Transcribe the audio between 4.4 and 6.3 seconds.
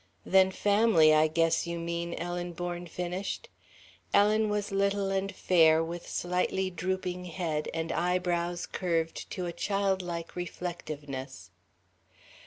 was little and fair, with